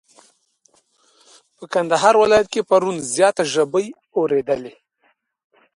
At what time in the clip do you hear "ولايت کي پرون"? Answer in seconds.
2.23-2.95